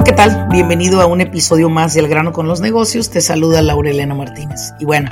Hola, 0.00 0.10
¿qué 0.12 0.16
tal? 0.16 0.48
Bienvenido 0.48 1.02
a 1.02 1.06
un 1.06 1.20
episodio 1.20 1.68
más 1.68 1.92
del 1.92 2.08
grano 2.08 2.32
con 2.32 2.48
los 2.48 2.62
negocios. 2.62 3.10
Te 3.10 3.20
saluda 3.20 3.60
Laurelena 3.60 4.14
Martínez. 4.14 4.72
Y 4.80 4.86
bueno, 4.86 5.10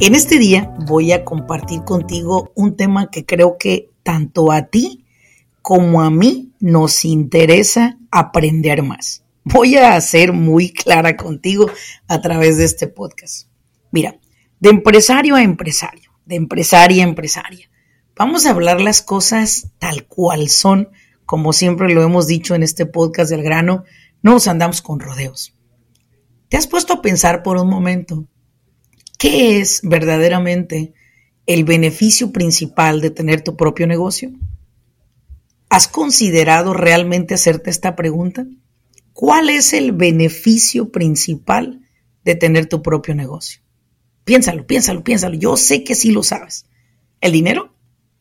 en 0.00 0.14
este 0.14 0.38
día 0.38 0.70
voy 0.80 1.12
a 1.12 1.24
compartir 1.24 1.82
contigo 1.84 2.52
un 2.54 2.76
tema 2.76 3.10
que 3.10 3.24
creo 3.24 3.56
que 3.56 3.88
tanto 4.02 4.52
a 4.52 4.66
ti 4.66 5.06
como 5.62 6.02
a 6.02 6.10
mí 6.10 6.52
nos 6.60 7.06
interesa 7.06 7.96
aprender 8.10 8.82
más. 8.82 9.24
Voy 9.44 9.76
a 9.76 9.98
ser 10.02 10.34
muy 10.34 10.74
clara 10.74 11.16
contigo 11.16 11.70
a 12.06 12.20
través 12.20 12.58
de 12.58 12.64
este 12.64 12.88
podcast. 12.88 13.48
Mira, 13.92 14.16
de 14.60 14.68
empresario 14.68 15.36
a 15.36 15.42
empresario, 15.42 16.10
de 16.26 16.34
empresaria 16.36 17.02
a 17.02 17.08
empresaria, 17.08 17.70
vamos 18.14 18.44
a 18.44 18.50
hablar 18.50 18.78
las 18.82 19.00
cosas 19.00 19.70
tal 19.78 20.04
cual 20.04 20.50
son, 20.50 20.90
como 21.24 21.54
siempre 21.54 21.94
lo 21.94 22.02
hemos 22.02 22.26
dicho 22.26 22.54
en 22.54 22.62
este 22.62 22.84
podcast 22.84 23.30
del 23.30 23.42
grano, 23.42 23.84
no 24.22 24.32
nos 24.32 24.48
andamos 24.48 24.82
con 24.82 25.00
rodeos. 25.00 25.54
¿Te 26.48 26.56
has 26.56 26.66
puesto 26.66 26.94
a 26.94 27.02
pensar 27.02 27.42
por 27.42 27.56
un 27.56 27.68
momento 27.68 28.28
qué 29.18 29.60
es 29.60 29.80
verdaderamente 29.82 30.94
el 31.46 31.64
beneficio 31.64 32.30
principal 32.32 33.00
de 33.00 33.10
tener 33.10 33.42
tu 33.42 33.56
propio 33.56 33.86
negocio? 33.86 34.32
¿Has 35.68 35.88
considerado 35.88 36.74
realmente 36.74 37.34
hacerte 37.34 37.70
esta 37.70 37.96
pregunta? 37.96 38.46
¿Cuál 39.12 39.50
es 39.50 39.72
el 39.72 39.92
beneficio 39.92 40.90
principal 40.90 41.80
de 42.24 42.34
tener 42.34 42.66
tu 42.66 42.82
propio 42.82 43.14
negocio? 43.14 43.62
Piénsalo, 44.24 44.66
piénsalo, 44.66 45.02
piénsalo. 45.02 45.34
Yo 45.34 45.56
sé 45.56 45.84
que 45.84 45.94
sí 45.94 46.10
lo 46.10 46.22
sabes. 46.22 46.66
¿El 47.20 47.32
dinero? 47.32 47.74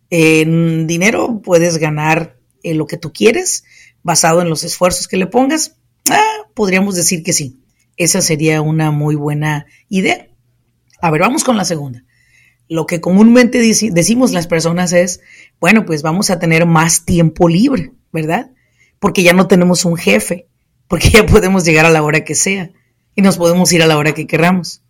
En 0.10 0.88
dinero 0.88 1.42
puedes 1.42 1.78
ganar 1.78 2.40
eh, 2.64 2.74
lo 2.74 2.88
que 2.88 2.98
tú 2.98 3.14
quieres 3.14 3.64
basado 4.04 4.42
en 4.42 4.50
los 4.50 4.64
esfuerzos 4.64 5.08
que 5.08 5.18
le 5.18 5.28
pongas. 5.28 5.78
Ah, 6.10 6.48
podríamos 6.54 6.96
decir 6.96 7.24
que 7.24 7.34
sí. 7.34 7.60
Esa 7.98 8.22
sería 8.22 8.62
una 8.62 8.92
muy 8.92 9.16
buena 9.16 9.66
idea. 9.90 10.28
A 11.02 11.12
ver, 11.12 11.22
vamos 11.22 11.44
con 11.44 11.58
la 11.58 11.66
segunda 11.66 12.04
lo 12.72 12.86
que 12.86 13.02
comúnmente 13.02 13.60
decimos 13.60 14.32
las 14.32 14.48
personas 14.48 14.94
es, 14.94 15.20
bueno, 15.60 15.86
pues 15.86 16.04
vamos 16.04 16.30
a 16.30 16.40
tener 16.40 16.66
más 16.66 17.04
tiempo 17.04 17.50
libre, 17.50 17.92
¿verdad? 18.14 18.52
Porque 18.98 19.24
ya 19.24 19.34
no 19.34 19.48
tenemos 19.48 19.84
un 19.84 19.98
jefe, 19.98 20.48
porque 20.88 21.10
ya 21.10 21.26
podemos 21.26 21.66
llegar 21.66 21.86
a 21.86 21.90
la 21.90 22.02
hora 22.02 22.24
que 22.24 22.34
sea 22.34 22.72
y 23.14 23.24
nos 23.24 23.38
podemos 23.38 23.74
ir 23.74 23.84
a 23.84 23.88
la 23.88 23.98
hora 23.98 24.14
que 24.14 24.26
queramos. 24.26 24.84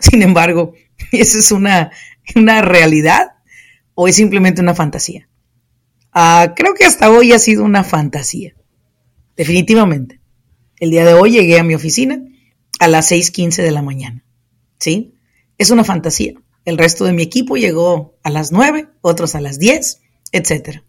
Sin 0.00 0.22
embargo, 0.22 0.72
¿esa 1.12 1.38
es 1.38 1.52
una, 1.52 1.90
una 2.34 2.62
realidad 2.62 3.32
o 3.92 4.08
es 4.08 4.16
simplemente 4.16 4.62
una 4.62 4.74
fantasía? 4.74 5.28
Ah, 6.14 6.54
creo 6.56 6.72
que 6.72 6.86
hasta 6.86 7.10
hoy 7.10 7.32
ha 7.32 7.38
sido 7.38 7.62
una 7.62 7.84
fantasía, 7.84 8.54
definitivamente. 9.36 10.17
El 10.80 10.90
día 10.90 11.04
de 11.04 11.14
hoy 11.14 11.32
llegué 11.32 11.58
a 11.58 11.64
mi 11.64 11.74
oficina 11.74 12.22
a 12.80 12.88
las 12.88 13.10
6.15 13.10 13.62
de 13.62 13.70
la 13.70 13.82
mañana, 13.82 14.24
¿sí? 14.78 15.14
Es 15.58 15.70
una 15.70 15.84
fantasía 15.84 16.34
el 16.68 16.76
resto 16.76 17.06
de 17.06 17.14
mi 17.14 17.22
equipo 17.22 17.56
llegó 17.56 18.18
a 18.22 18.28
las 18.28 18.52
9, 18.52 18.88
otros 19.00 19.34
a 19.34 19.40
las 19.40 19.58
10, 19.58 20.02
etc. 20.32 20.82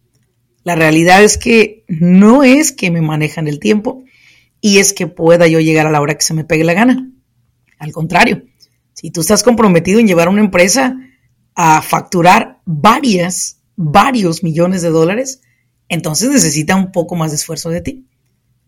La 0.65 0.75
realidad 0.75 1.23
es 1.23 1.37
que 1.37 1.85
no 1.87 2.43
es 2.43 2.73
que 2.73 2.91
me 2.91 2.99
manejan 2.99 3.47
el 3.47 3.59
tiempo 3.59 4.03
y 4.59 4.79
es 4.79 4.91
que 4.91 5.07
pueda 5.07 5.47
yo 5.47 5.61
llegar 5.61 5.87
a 5.87 5.91
la 5.91 6.01
hora 6.01 6.15
que 6.15 6.25
se 6.25 6.33
me 6.33 6.43
pegue 6.43 6.65
la 6.65 6.73
gana. 6.73 7.09
Al 7.77 7.93
contrario, 7.93 8.43
si 8.93 9.09
tú 9.09 9.21
estás 9.21 9.41
comprometido 9.41 10.01
en 10.01 10.07
llevar 10.07 10.27
una 10.27 10.41
empresa 10.41 10.97
a 11.55 11.81
facturar 11.81 12.59
varias, 12.65 13.61
varios 13.77 14.43
millones 14.43 14.81
de 14.81 14.89
dólares, 14.89 15.43
entonces 15.87 16.29
necesita 16.29 16.75
un 16.75 16.91
poco 16.91 17.15
más 17.15 17.31
de 17.31 17.37
esfuerzo 17.37 17.69
de 17.69 17.79
ti. 17.79 18.08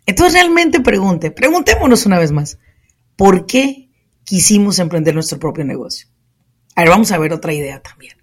Entonces 0.06 0.34
realmente 0.34 0.80
pregunte, 0.80 1.32
preguntémonos 1.32 2.06
una 2.06 2.20
vez 2.20 2.32
más, 2.32 2.58
¿por 3.16 3.46
qué 3.46 3.90
quisimos 4.24 4.80
emprender 4.80 5.14
nuestro 5.14 5.40
propio 5.40 5.64
negocio? 5.64 6.08
A 6.76 6.82
ver, 6.82 6.90
vamos 6.90 7.12
a 7.12 7.18
ver 7.18 7.34
otra 7.34 7.54
idea 7.54 7.82
también. 7.82 8.16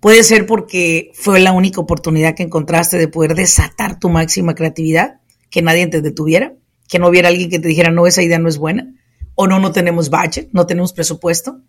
Puede 0.00 0.24
ser 0.24 0.46
porque 0.46 1.12
fue 1.14 1.38
la 1.38 1.52
única 1.52 1.80
oportunidad 1.80 2.34
que 2.34 2.42
encontraste 2.42 2.98
de 2.98 3.08
poder 3.08 3.34
desatar 3.34 4.00
tu 4.00 4.08
máxima 4.08 4.54
creatividad, 4.54 5.20
que 5.48 5.62
nadie 5.62 5.86
te 5.86 6.00
detuviera, 6.00 6.54
que 6.88 6.98
no 6.98 7.08
hubiera 7.08 7.28
alguien 7.28 7.50
que 7.50 7.58
te 7.58 7.68
dijera, 7.68 7.90
no, 7.90 8.06
esa 8.06 8.22
idea 8.22 8.38
no 8.38 8.48
es 8.48 8.58
buena, 8.58 8.94
o 9.34 9.46
no, 9.46 9.60
no 9.60 9.70
tenemos 9.72 10.10
budget, 10.10 10.48
no 10.52 10.66
tenemos 10.66 10.92
presupuesto. 10.92 11.60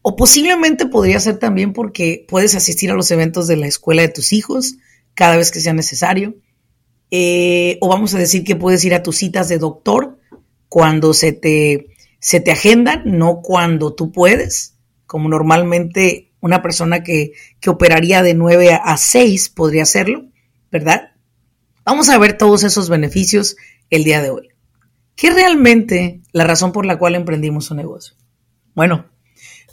O 0.00 0.16
posiblemente 0.16 0.86
podría 0.86 1.20
ser 1.20 1.38
también 1.38 1.72
porque 1.72 2.24
puedes 2.28 2.54
asistir 2.54 2.90
a 2.90 2.94
los 2.94 3.10
eventos 3.10 3.46
de 3.46 3.56
la 3.56 3.66
escuela 3.66 4.02
de 4.02 4.08
tus 4.08 4.32
hijos 4.32 4.76
cada 5.14 5.36
vez 5.36 5.50
que 5.50 5.60
sea 5.60 5.74
necesario. 5.74 6.36
Eh, 7.10 7.78
o 7.80 7.88
vamos 7.88 8.14
a 8.14 8.18
decir 8.18 8.44
que 8.44 8.56
puedes 8.56 8.84
ir 8.84 8.94
a 8.94 9.02
tus 9.02 9.16
citas 9.16 9.48
de 9.48 9.58
doctor 9.58 10.18
cuando 10.68 11.14
se 11.14 11.32
te, 11.32 11.88
se 12.20 12.40
te 12.40 12.50
agendan, 12.50 13.02
no 13.04 13.40
cuando 13.42 13.94
tú 13.94 14.12
puedes 14.12 14.78
como 15.08 15.28
normalmente 15.28 16.28
una 16.40 16.62
persona 16.62 17.02
que, 17.02 17.32
operaría 17.66 18.22
de 18.22 18.34
9 18.34 18.78
a 18.80 18.96
6 18.96 19.48
podría 19.48 19.82
hacerlo, 19.82 20.26
¿verdad? 20.70 21.12
Vamos 21.84 22.10
a 22.10 22.18
ver 22.18 22.38
todos 22.38 22.62
esos 22.62 22.88
beneficios 22.88 23.56
el 23.90 24.04
día 24.04 24.22
de 24.22 24.30
hoy. 24.30 24.48
¿Qué 25.16 25.28
es 25.28 25.34
realmente 25.34 26.20
la 26.32 26.44
razón 26.44 26.72
por 26.72 26.86
la 26.86 26.98
cual 26.98 27.14
emprendimos 27.16 27.70
un 27.70 27.78
negocio? 27.78 28.14
Bueno, 28.74 29.06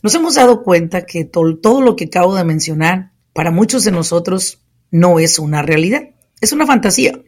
nos 0.01 0.15
hemos 0.15 0.35
dado 0.35 0.63
cuenta 0.63 1.05
que 1.05 1.25
todo 1.25 1.81
lo 1.81 1.95
que 1.95 2.05
acabo 2.05 2.33
de 2.33 2.45
mencionar 2.45 3.11
para 3.33 3.51
muchos 3.51 3.83
de 3.83 3.91
nosotros 3.91 4.63
no 4.89 5.19
es 5.19 5.37
una 5.37 5.61
realidad, 5.61 6.11
es 6.39 6.53
una 6.53 6.65
fantasía. 6.65 7.19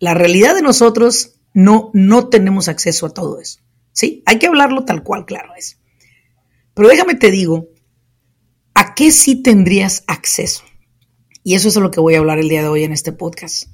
La 0.00 0.14
realidad 0.14 0.56
de 0.56 0.62
nosotros 0.62 1.36
no, 1.54 1.90
no 1.92 2.28
tenemos 2.28 2.66
acceso 2.68 3.06
a 3.06 3.14
todo 3.14 3.40
eso. 3.40 3.60
¿Sí? 3.92 4.22
Hay 4.26 4.38
que 4.38 4.46
hablarlo 4.46 4.84
tal 4.84 5.02
cual, 5.02 5.26
claro 5.26 5.52
es. 5.56 5.78
Pero 6.74 6.88
déjame 6.88 7.14
te 7.14 7.30
digo, 7.30 7.68
¿a 8.74 8.94
qué 8.94 9.12
sí 9.12 9.42
tendrías 9.42 10.02
acceso? 10.06 10.64
Y 11.44 11.54
eso 11.54 11.68
es 11.68 11.76
lo 11.76 11.90
que 11.90 12.00
voy 12.00 12.14
a 12.14 12.18
hablar 12.18 12.38
el 12.38 12.48
día 12.48 12.62
de 12.62 12.68
hoy 12.68 12.84
en 12.84 12.92
este 12.92 13.12
podcast. 13.12 13.64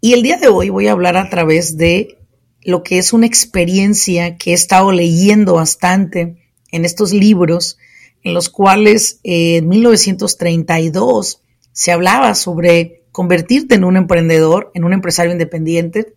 Y 0.00 0.12
el 0.12 0.22
día 0.22 0.36
de 0.36 0.48
hoy 0.48 0.68
voy 0.68 0.88
a 0.88 0.92
hablar 0.92 1.16
a 1.16 1.30
través 1.30 1.76
de 1.76 2.18
lo 2.62 2.82
que 2.82 2.98
es 2.98 3.12
una 3.12 3.26
experiencia 3.26 4.36
que 4.36 4.50
he 4.50 4.54
estado 4.54 4.90
leyendo 4.90 5.54
bastante 5.54 6.36
en 6.72 6.84
estos 6.84 7.12
libros, 7.12 7.78
en 8.22 8.34
los 8.34 8.48
cuales 8.48 9.20
eh, 9.22 9.58
en 9.58 9.68
1932 9.68 11.42
se 11.72 11.92
hablaba 11.92 12.34
sobre 12.34 13.04
convertirte 13.16 13.76
en 13.76 13.84
un 13.84 13.96
emprendedor, 13.96 14.70
en 14.74 14.84
un 14.84 14.92
empresario 14.92 15.32
independiente, 15.32 16.12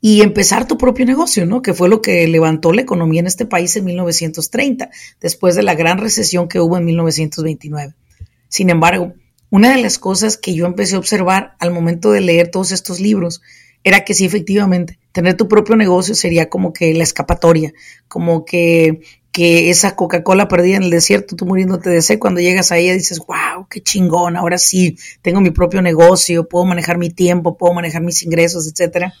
y 0.00 0.22
empezar 0.22 0.66
tu 0.66 0.78
propio 0.78 1.04
negocio, 1.04 1.44
¿no? 1.44 1.60
Que 1.60 1.74
fue 1.74 1.90
lo 1.90 2.00
que 2.00 2.26
levantó 2.26 2.72
la 2.72 2.80
economía 2.80 3.20
en 3.20 3.26
este 3.26 3.44
país 3.44 3.76
en 3.76 3.84
1930, 3.84 4.88
después 5.20 5.56
de 5.56 5.62
la 5.62 5.74
gran 5.74 5.98
recesión 5.98 6.48
que 6.48 6.58
hubo 6.58 6.78
en 6.78 6.86
1929. 6.86 7.92
Sin 8.48 8.70
embargo, 8.70 9.12
una 9.50 9.76
de 9.76 9.82
las 9.82 9.98
cosas 9.98 10.38
que 10.38 10.54
yo 10.54 10.64
empecé 10.64 10.96
a 10.96 11.00
observar 11.00 11.54
al 11.58 11.70
momento 11.70 12.12
de 12.12 12.22
leer 12.22 12.50
todos 12.50 12.72
estos 12.72 12.98
libros 12.98 13.42
era 13.84 14.02
que 14.02 14.14
sí, 14.14 14.24
efectivamente, 14.24 14.98
tener 15.12 15.34
tu 15.36 15.48
propio 15.48 15.76
negocio 15.76 16.14
sería 16.14 16.48
como 16.48 16.72
que 16.72 16.94
la 16.94 17.02
escapatoria, 17.02 17.74
como 18.08 18.46
que, 18.46 19.02
que 19.32 19.70
esa 19.70 19.94
Coca-Cola 19.94 20.48
perdida 20.48 20.76
en 20.76 20.84
el 20.84 20.90
desierto, 20.90 21.36
tú 21.36 21.46
muriéndote 21.46 21.88
de 21.90 22.02
sed, 22.02 22.18
cuando 22.18 22.40
llegas 22.40 22.72
ahí 22.72 22.90
dices, 22.90 23.18
wow, 23.20 23.66
qué 23.68 23.80
chingón, 23.80 24.36
ahora 24.36 24.58
sí, 24.58 24.98
tengo 25.22 25.40
mi 25.40 25.50
propio 25.50 25.82
negocio, 25.82 26.48
puedo 26.48 26.64
manejar 26.64 26.98
mi 26.98 27.10
tiempo, 27.10 27.56
puedo 27.56 27.74
manejar 27.74 28.02
mis 28.02 28.22
ingresos, 28.22 28.66
etcétera. 28.66 29.14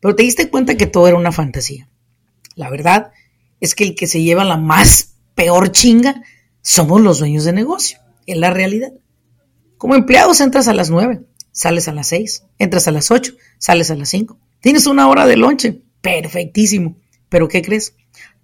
Pero 0.00 0.14
te 0.14 0.24
diste 0.24 0.50
cuenta 0.50 0.76
que 0.76 0.86
todo 0.86 1.08
era 1.08 1.16
una 1.16 1.32
fantasía. 1.32 1.88
La 2.54 2.70
verdad 2.70 3.12
es 3.60 3.74
que 3.74 3.84
el 3.84 3.94
que 3.94 4.06
se 4.06 4.22
lleva 4.22 4.44
la 4.44 4.56
más 4.56 5.14
peor 5.34 5.72
chinga 5.72 6.22
somos 6.60 7.00
los 7.00 7.18
dueños 7.18 7.44
de 7.44 7.52
negocio. 7.52 7.98
Es 8.26 8.36
la 8.36 8.50
realidad. 8.50 8.92
Como 9.78 9.94
empleados 9.94 10.40
entras 10.40 10.68
a 10.68 10.74
las 10.74 10.90
9, 10.90 11.22
sales 11.52 11.88
a 11.88 11.92
las 11.92 12.08
6, 12.08 12.44
entras 12.58 12.88
a 12.88 12.92
las 12.92 13.10
8, 13.10 13.34
sales 13.58 13.90
a 13.90 13.94
las 13.94 14.08
5. 14.08 14.38
Tienes 14.60 14.86
una 14.86 15.08
hora 15.08 15.26
de 15.26 15.36
lonche. 15.36 15.82
Perfectísimo. 16.00 16.96
Pero 17.28 17.48
¿qué 17.48 17.62
crees? 17.62 17.94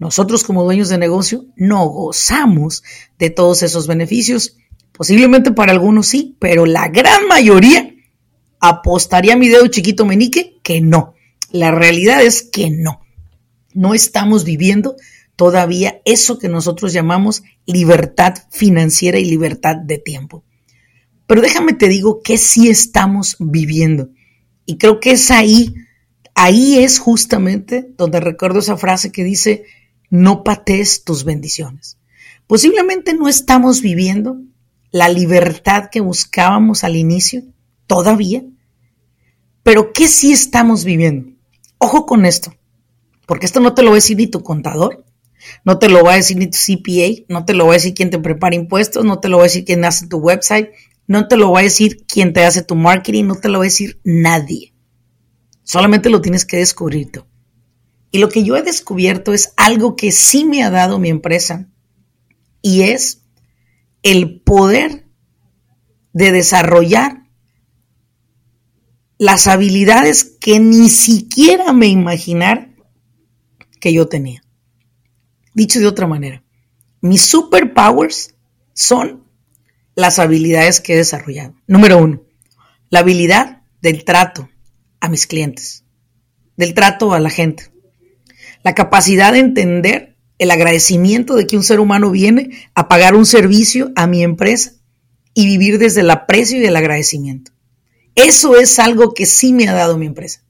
Nosotros 0.02 0.44
como 0.44 0.64
dueños 0.64 0.88
de 0.88 0.99
negocio 0.99 1.46
no 1.56 1.87
gozamos 1.87 2.82
de 3.19 3.31
todos 3.31 3.62
esos 3.62 3.87
beneficios 3.87 4.56
Posiblemente 4.93 5.52
para 5.52 5.72
algunos 5.72 6.06
sí, 6.06 6.37
pero 6.38 6.66
la 6.66 6.88
gran 6.88 7.26
mayoría 7.26 7.94
apostaría 8.60 9.37
mi 9.37 9.49
dedo 9.49 9.66
chiquito 9.66 10.04
menique 10.04 10.60
que 10.62 10.81
no. 10.81 11.14
La 11.50 11.70
realidad 11.70 12.22
es 12.22 12.43
que 12.43 12.70
no. 12.70 13.00
No 13.75 13.94
estamos 13.94 14.44
viviendo 14.44 14.96
todavía 15.34 16.00
eso 16.05 16.38
que 16.38 16.48
nosotros 16.48 16.93
llamamos 16.93 17.43
libertad 17.66 18.34
financiera 18.50 19.19
y 19.19 19.25
libertad 19.25 19.76
de 19.76 19.98
tiempo. 19.98 20.44
Pero 21.26 21.40
déjame 21.40 21.72
te 21.72 21.88
digo 21.88 22.22
que 22.22 22.37
sí 22.37 22.69
estamos 22.69 23.37
viviendo. 23.38 24.10
Y 24.66 24.76
creo 24.76 25.00
que 25.00 25.12
es 25.12 25.31
ahí, 25.31 25.75
ahí 26.34 26.78
es 26.78 26.98
justamente 26.98 27.90
donde 27.96 28.20
recuerdo 28.20 28.58
esa 28.58 28.76
frase 28.76 29.10
que 29.10 29.25
dice, 29.25 29.64
no 30.12 30.44
patees 30.44 31.04
tus 31.04 31.24
bendiciones. 31.24 31.96
Posiblemente 32.46 33.14
no 33.14 33.28
estamos 33.28 33.80
viviendo 33.80 34.42
la 34.90 35.08
libertad 35.08 35.88
que 35.90 36.02
buscábamos 36.02 36.84
al 36.84 36.96
inicio, 36.96 37.44
todavía, 37.86 38.44
pero 39.62 39.94
¿qué 39.94 40.08
sí 40.08 40.30
estamos 40.30 40.84
viviendo? 40.84 41.30
Ojo 41.78 42.04
con 42.04 42.26
esto, 42.26 42.54
porque 43.24 43.46
esto 43.46 43.60
no 43.60 43.72
te 43.72 43.80
lo 43.80 43.88
va 43.88 43.94
a 43.94 44.02
decir 44.04 44.18
ni 44.18 44.26
tu 44.26 44.42
contador, 44.42 45.02
no 45.64 45.78
te 45.78 45.88
lo 45.88 46.04
va 46.04 46.12
a 46.12 46.16
decir 46.16 46.36
ni 46.36 46.46
tu 46.46 46.58
CPA, 46.58 47.24
no 47.30 47.46
te 47.46 47.54
lo 47.54 47.64
va 47.64 47.72
a 47.72 47.76
decir 47.76 47.94
quién 47.94 48.10
te 48.10 48.18
prepara 48.18 48.54
impuestos, 48.54 49.06
no 49.06 49.18
te 49.18 49.30
lo 49.30 49.38
va 49.38 49.44
a 49.44 49.46
decir 49.46 49.64
quién 49.64 49.82
hace 49.86 50.08
tu 50.08 50.18
website, 50.18 50.68
no 51.06 51.26
te 51.26 51.38
lo 51.38 51.52
va 51.52 51.60
a 51.60 51.62
decir 51.62 52.04
quién 52.06 52.34
te 52.34 52.44
hace 52.44 52.62
tu 52.62 52.74
marketing, 52.74 53.24
no 53.24 53.36
te 53.36 53.48
lo 53.48 53.60
va 53.60 53.64
a 53.64 53.72
decir 53.72 53.98
nadie. 54.04 54.74
Solamente 55.62 56.10
lo 56.10 56.20
tienes 56.20 56.44
que 56.44 56.58
descubrir 56.58 57.10
tú. 57.10 57.24
Y 58.12 58.18
lo 58.18 58.28
que 58.28 58.44
yo 58.44 58.56
he 58.56 58.62
descubierto 58.62 59.32
es 59.32 59.54
algo 59.56 59.96
que 59.96 60.12
sí 60.12 60.44
me 60.44 60.62
ha 60.62 60.70
dado 60.70 60.98
mi 60.98 61.08
empresa 61.08 61.70
y 62.60 62.82
es 62.82 63.22
el 64.02 64.40
poder 64.42 65.08
de 66.12 66.30
desarrollar 66.30 67.22
las 69.16 69.46
habilidades 69.46 70.24
que 70.24 70.60
ni 70.60 70.90
siquiera 70.90 71.72
me 71.72 71.86
imaginar 71.86 72.74
que 73.80 73.94
yo 73.94 74.06
tenía. 74.08 74.44
Dicho 75.54 75.80
de 75.80 75.86
otra 75.86 76.06
manera, 76.06 76.44
mis 77.00 77.24
superpowers 77.24 78.34
son 78.74 79.24
las 79.94 80.18
habilidades 80.18 80.80
que 80.80 80.94
he 80.94 80.96
desarrollado. 80.96 81.54
Número 81.66 81.96
uno, 81.96 82.22
la 82.90 82.98
habilidad 82.98 83.62
del 83.80 84.04
trato 84.04 84.50
a 85.00 85.08
mis 85.08 85.26
clientes, 85.26 85.84
del 86.56 86.74
trato 86.74 87.14
a 87.14 87.20
la 87.20 87.30
gente, 87.30 87.71
la 88.62 88.74
capacidad 88.74 89.32
de 89.32 89.40
entender 89.40 90.16
el 90.38 90.50
agradecimiento 90.50 91.34
de 91.34 91.46
que 91.46 91.56
un 91.56 91.62
ser 91.62 91.80
humano 91.80 92.10
viene 92.10 92.50
a 92.74 92.88
pagar 92.88 93.14
un 93.14 93.26
servicio 93.26 93.92
a 93.96 94.06
mi 94.06 94.22
empresa 94.22 94.72
y 95.34 95.46
vivir 95.46 95.78
desde 95.78 96.00
el 96.00 96.10
aprecio 96.10 96.60
y 96.60 96.64
el 96.64 96.76
agradecimiento. 96.76 97.52
Eso 98.14 98.56
es 98.56 98.78
algo 98.78 99.14
que 99.14 99.26
sí 99.26 99.52
me 99.52 99.68
ha 99.68 99.72
dado 99.72 99.96
mi 99.96 100.06
empresa. 100.06 100.42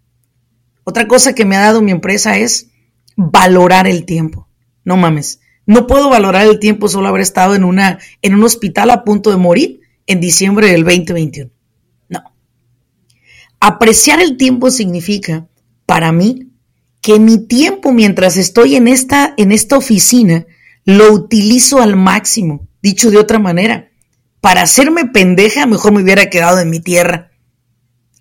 Otra 0.84 1.06
cosa 1.06 1.34
que 1.34 1.44
me 1.44 1.56
ha 1.56 1.60
dado 1.60 1.82
mi 1.82 1.92
empresa 1.92 2.38
es 2.38 2.68
valorar 3.16 3.86
el 3.86 4.04
tiempo. 4.04 4.48
No 4.84 4.96
mames. 4.96 5.40
No 5.66 5.86
puedo 5.86 6.08
valorar 6.08 6.46
el 6.46 6.58
tiempo 6.58 6.88
solo 6.88 7.08
haber 7.08 7.20
estado 7.20 7.54
en, 7.54 7.62
una, 7.62 7.98
en 8.20 8.34
un 8.34 8.42
hospital 8.42 8.90
a 8.90 9.04
punto 9.04 9.30
de 9.30 9.36
morir 9.36 9.80
en 10.06 10.20
diciembre 10.20 10.68
del 10.68 10.84
2021. 10.84 11.50
No. 12.08 12.22
Apreciar 13.60 14.20
el 14.20 14.36
tiempo 14.36 14.70
significa, 14.70 15.46
para 15.86 16.10
mí, 16.10 16.51
que 17.02 17.19
mi 17.19 17.38
tiempo 17.46 17.93
mientras 17.93 18.37
estoy 18.38 18.76
en 18.76 18.88
esta, 18.88 19.34
en 19.37 19.52
esta 19.52 19.76
oficina 19.76 20.46
lo 20.84 21.12
utilizo 21.12 21.82
al 21.82 21.96
máximo. 21.96 22.69
Dicho 22.81 23.10
de 23.10 23.19
otra 23.19 23.38
manera, 23.38 23.90
para 24.40 24.62
hacerme 24.62 25.06
pendeja, 25.06 25.66
mejor 25.66 25.93
me 25.93 26.02
hubiera 26.02 26.31
quedado 26.31 26.60
en 26.60 26.70
mi 26.70 26.81
tierra. 26.81 27.32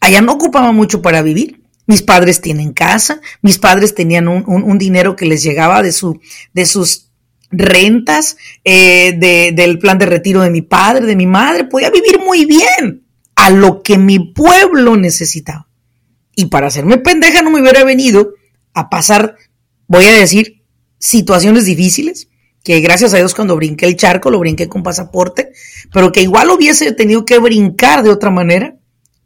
Allá 0.02 0.22
no 0.22 0.34
ocupaba 0.34 0.72
mucho 0.72 1.02
para 1.02 1.22
vivir. 1.22 1.62
Mis 1.86 2.02
padres 2.02 2.42
tienen 2.42 2.74
casa, 2.74 3.22
mis 3.42 3.60
padres 3.60 3.96
tenían 3.96 4.28
un, 4.28 4.78
dinero 4.78 5.16
que 5.16 5.26
les 5.26 5.44
llegaba 5.44 5.82
de, 5.82 5.92
su, 5.92 6.20
de 6.54 6.66
sus 6.66 7.10
rentas, 7.50 8.38
eh, 8.64 9.52
del 9.54 9.78
plan 9.78 9.98
de 9.98 10.06
retiro 10.06 10.42
de 10.42 10.52
mi 10.52 10.62
padre, 10.62 11.06
de 11.06 11.16
mi 11.16 11.28
madre, 11.28 11.66
podía 11.66 11.90
vivir 11.90 12.20
muy 12.20 12.46
bien 12.46 13.04
a 13.36 13.50
lo 13.50 13.84
que 13.84 13.98
mi 13.98 14.20
pueblo 14.20 14.96
necesitaba. 14.96 15.68
Y 16.36 16.46
para 16.46 16.68
hacerme 16.68 16.98
pendeja 16.98 17.42
no 17.42 17.52
me 17.52 17.62
hubiera 17.62 17.84
venido 17.84 18.36
a 18.74 18.90
pasar, 18.90 19.36
voy 19.88 20.06
a 20.06 20.14
decir, 20.14 20.64
situaciones 20.98 21.66
difíciles, 21.66 22.30
que 22.64 22.80
gracias 22.80 23.14
a 23.14 23.18
Dios 23.18 23.34
cuando 23.34 23.56
brinqué 23.56 23.88
el 23.88 23.98
charco 23.98 24.30
lo 24.30 24.40
brinqué 24.40 24.70
con 24.70 24.84
pasaporte, 24.84 25.52
pero 25.92 26.12
que 26.12 26.22
igual 26.22 26.50
hubiese 26.52 26.92
tenido 26.92 27.26
que 27.26 27.40
brincar 27.40 28.04
de 28.04 28.12
otra 28.12 28.30
manera 28.30 28.78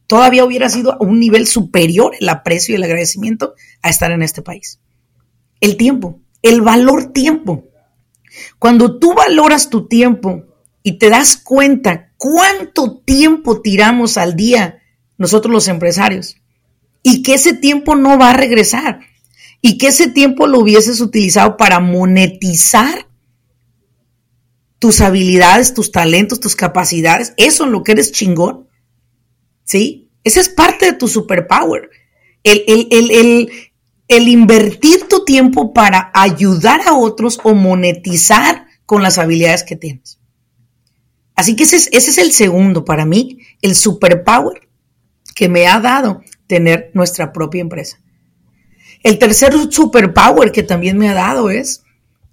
todavía 0.08 0.46
hubiera 0.46 0.70
sido 0.70 0.94
a 0.94 0.98
un 1.00 1.20
nivel 1.20 1.48
superior 1.48 2.14
el 2.20 2.30
aprecio 2.30 2.74
y 2.74 2.76
el 2.78 2.84
agradecimiento 2.84 3.56
a 3.82 3.90
estar 3.90 4.12
en 4.12 4.22
este 4.22 4.42
país. 4.42 4.80
El 5.60 5.78
tiempo, 5.78 6.22
el 6.42 6.62
valor 6.62 7.12
tiempo. 7.12 7.66
Cuando 8.60 9.00
tú 9.00 9.14
valoras 9.14 9.70
tu 9.70 9.88
tiempo 9.88 10.46
y 10.84 10.98
te 10.98 11.10
das 11.10 11.38
cuenta 11.38 12.12
cuánto 12.18 13.00
tiempo 13.00 13.62
tiramos 13.62 14.18
al 14.18 14.36
día 14.36 14.80
nosotros 15.18 15.52
los 15.52 15.68
empresarios 15.68 16.38
y 17.02 17.24
que 17.24 17.36
ese 17.36 17.54
tiempo 17.54 17.96
no 17.96 18.18
va 18.18 18.32
a 18.32 18.38
regresar 18.38 19.00
y 19.66 19.80
que 19.80 19.88
ese 19.88 20.08
tiempo 20.08 20.46
lo 20.46 20.60
hubieses 20.60 21.02
utilizado 21.02 21.58
para 21.58 21.80
monetizar 21.80 23.08
tus 24.78 25.02
habilidades, 25.02 25.74
tus 25.74 25.92
talentos, 25.92 26.40
tus 26.40 26.56
capacidades, 26.56 27.34
eso 27.38 27.64
en 27.64 27.72
lo 27.72 27.82
que 27.82 27.94
eres 27.94 28.12
chingón, 28.12 28.70
¿sí? 29.64 30.12
Esa 30.24 30.40
es 30.40 30.50
parte 30.50 30.86
de 30.86 30.94
tu 30.94 31.08
superpower. 31.08 31.90
El, 32.44 33.50
el, 34.08 34.28
invertir 34.28 35.08
tu 35.08 35.26
tiempo 35.26 35.74
para 35.74 36.12
ayudar 36.14 36.82
a 36.88 36.94
otros 36.96 37.40
o 37.44 37.56
monetizar 37.56 38.68
con 38.86 39.02
las 39.02 39.18
habilidades 39.18 39.64
que 39.64 39.78
tienes. 39.78 40.20
Así 41.34 41.56
que 41.56 41.64
ese 41.64 41.78
es, 41.78 41.90
ese 41.92 42.12
es 42.12 42.20
el 42.20 42.32
segundo 42.34 42.86
para 42.86 43.08
mí, 43.08 43.40
el 43.64 43.74
superpower 43.74 44.70
que 45.34 45.50
me 45.50 45.66
ha 45.66 45.80
dado 45.80 46.22
tener 46.46 46.92
nuestra 46.94 47.34
propia 47.34 47.62
empresa. 47.62 48.05
El 49.06 49.20
tercer 49.20 49.54
superpower 49.70 50.52
que 50.52 50.64
también 50.64 50.98
me 50.98 51.08
ha 51.08 51.14
dado 51.14 51.52
es 51.52 51.84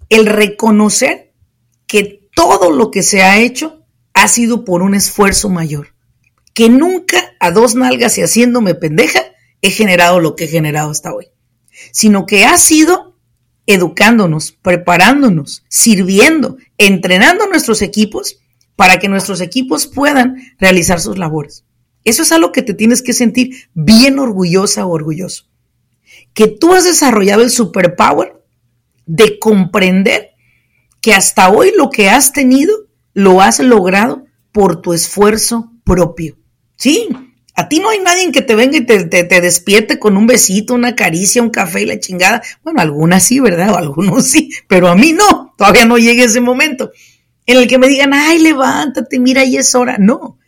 el 0.09 0.25
reconocer 0.25 1.31
que 1.85 2.27
todo 2.35 2.71
lo 2.71 2.89
que 2.89 3.03
se 3.03 3.21
ha 3.21 3.37
hecho 3.37 3.85
ha 4.15 4.27
sido 4.27 4.65
por 4.65 4.81
un 4.81 4.95
esfuerzo 4.95 5.49
mayor 5.49 5.93
que 6.55 6.69
nunca 6.69 7.35
a 7.39 7.51
dos 7.51 7.75
nalgas 7.75 8.17
y 8.17 8.21
haciéndome 8.21 8.73
pendeja 8.73 9.21
he 9.61 9.69
generado 9.69 10.19
lo 10.19 10.35
que 10.35 10.45
he 10.45 10.47
generado 10.47 10.89
hasta 10.89 11.13
hoy, 11.13 11.27
sino 11.91 12.25
que 12.25 12.43
ha 12.45 12.57
sido 12.57 13.19
educándonos, 13.67 14.51
preparándonos, 14.51 15.63
sirviendo, 15.69 16.57
entrenando 16.79 17.43
a 17.43 17.49
nuestros 17.49 17.83
equipos 17.83 18.39
para 18.75 18.97
que 18.97 19.09
nuestros 19.09 19.41
equipos 19.41 19.85
puedan 19.85 20.37
realizar 20.57 20.99
sus 20.99 21.19
labores. 21.19 21.65
Eso 22.03 22.23
es 22.23 22.31
algo 22.31 22.51
que 22.51 22.63
te 22.63 22.73
tienes 22.73 23.03
que 23.03 23.13
sentir 23.13 23.69
bien 23.75 24.17
orgullosa 24.17 24.87
o 24.87 24.89
orgulloso. 24.89 25.52
Que 26.33 26.47
tú 26.47 26.73
has 26.73 26.83
desarrollado 26.83 27.41
el 27.41 27.49
superpower 27.49 28.41
de 29.05 29.39
comprender 29.39 30.31
que 31.01 31.13
hasta 31.13 31.49
hoy 31.49 31.73
lo 31.77 31.89
que 31.89 32.09
has 32.09 32.31
tenido 32.31 32.73
lo 33.13 33.41
has 33.41 33.59
logrado 33.59 34.25
por 34.51 34.81
tu 34.81 34.93
esfuerzo 34.93 35.71
propio. 35.83 36.37
Sí, 36.75 37.09
a 37.55 37.69
ti 37.69 37.79
no 37.79 37.89
hay 37.89 37.99
nadie 37.99 38.31
que 38.31 38.41
te 38.41 38.55
venga 38.55 38.77
y 38.77 38.85
te, 38.85 39.05
te, 39.05 39.41
despierte 39.41 39.99
con 39.99 40.17
un 40.17 40.25
besito, 40.25 40.73
una 40.73 40.95
caricia, 40.95 41.43
un 41.43 41.49
café 41.49 41.83
y 41.83 41.85
la 41.85 41.99
chingada. 41.99 42.41
Bueno, 42.63 42.81
algunas 42.81 43.23
sí, 43.23 43.39
¿verdad? 43.39 43.71
O 43.71 43.77
algunos 43.77 44.27
sí, 44.27 44.49
pero 44.67 44.87
a 44.87 44.95
mí 44.95 45.13
no. 45.13 45.53
Todavía 45.57 45.85
no 45.85 45.97
llegue 45.97 46.23
ese 46.23 46.41
momento 46.41 46.91
en 47.45 47.57
el 47.57 47.67
que 47.67 47.77
me 47.77 47.87
digan, 47.87 48.13
ay, 48.13 48.39
levántate, 48.39 49.19
mira, 49.19 49.43
ya 49.43 49.59
es 49.59 49.75
hora. 49.75 49.97
No, 49.99 50.39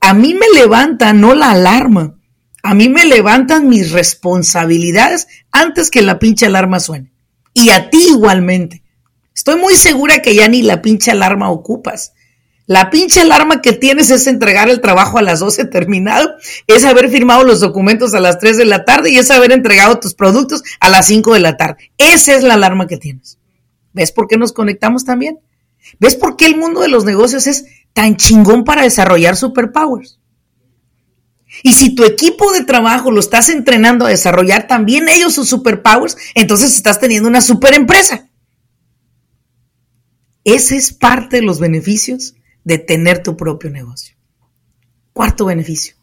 a 0.00 0.14
mí 0.14 0.34
me 0.34 0.46
levanta 0.54 1.12
no 1.12 1.34
la 1.34 1.50
alarma. 1.50 2.16
A 2.62 2.74
mí 2.74 2.88
me 2.88 3.04
levantan 3.04 3.68
mis 3.68 3.92
responsabilidades 3.92 5.28
antes 5.50 5.90
que 5.90 6.02
la 6.02 6.18
pinche 6.18 6.46
alarma 6.46 6.80
suene. 6.80 7.12
Y 7.54 7.70
a 7.70 7.90
ti 7.90 7.98
igualmente. 8.10 8.82
Estoy 9.34 9.56
muy 9.56 9.74
segura 9.74 10.20
que 10.20 10.34
ya 10.34 10.48
ni 10.48 10.62
la 10.62 10.82
pinche 10.82 11.10
alarma 11.10 11.50
ocupas. 11.50 12.12
La 12.66 12.88
pinche 12.88 13.20
alarma 13.20 13.62
que 13.62 13.72
tienes 13.72 14.10
es 14.10 14.28
entregar 14.28 14.68
el 14.68 14.80
trabajo 14.80 15.18
a 15.18 15.22
las 15.22 15.40
12 15.40 15.64
terminado, 15.64 16.36
es 16.68 16.84
haber 16.84 17.10
firmado 17.10 17.42
los 17.42 17.58
documentos 17.58 18.14
a 18.14 18.20
las 18.20 18.38
3 18.38 18.58
de 18.58 18.64
la 18.64 18.84
tarde 18.84 19.10
y 19.10 19.18
es 19.18 19.32
haber 19.32 19.50
entregado 19.50 19.98
tus 19.98 20.14
productos 20.14 20.62
a 20.78 20.88
las 20.88 21.06
5 21.06 21.34
de 21.34 21.40
la 21.40 21.56
tarde. 21.56 21.90
Esa 21.98 22.36
es 22.36 22.44
la 22.44 22.54
alarma 22.54 22.86
que 22.86 22.96
tienes. 22.96 23.38
¿Ves 23.92 24.12
por 24.12 24.28
qué 24.28 24.36
nos 24.36 24.52
conectamos 24.52 25.04
también? 25.04 25.40
¿Ves 25.98 26.14
por 26.14 26.36
qué 26.36 26.46
el 26.46 26.56
mundo 26.56 26.82
de 26.82 26.88
los 26.88 27.04
negocios 27.04 27.48
es 27.48 27.64
tan 27.92 28.16
chingón 28.16 28.62
para 28.62 28.82
desarrollar 28.82 29.36
superpowers? 29.36 30.19
Y 31.62 31.74
si 31.74 31.94
tu 31.94 32.04
equipo 32.04 32.52
de 32.52 32.64
trabajo 32.64 33.10
lo 33.10 33.20
estás 33.20 33.48
entrenando 33.48 34.06
a 34.06 34.10
desarrollar 34.10 34.66
también 34.66 35.08
ellos 35.08 35.34
sus 35.34 35.48
superpowers, 35.48 36.16
entonces 36.34 36.74
estás 36.74 37.00
teniendo 37.00 37.28
una 37.28 37.40
super 37.40 37.74
empresa. 37.74 38.28
Ese 40.44 40.76
es 40.76 40.92
parte 40.92 41.36
de 41.36 41.42
los 41.42 41.60
beneficios 41.60 42.34
de 42.64 42.78
tener 42.78 43.22
tu 43.22 43.36
propio 43.36 43.70
negocio. 43.70 44.16
Cuarto 45.12 45.44
beneficio, 45.44 45.96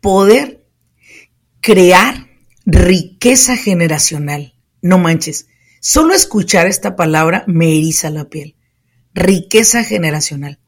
poder 0.00 0.66
crear 1.60 2.28
riqueza 2.66 3.56
generacional. 3.56 4.54
No 4.82 4.98
manches, 4.98 5.46
solo 5.80 6.14
escuchar 6.14 6.66
esta 6.66 6.96
palabra 6.96 7.44
me 7.46 7.68
eriza 7.76 8.10
la 8.10 8.28
piel. 8.28 8.56
Riqueza 9.14 9.84
generacional. 9.84 10.58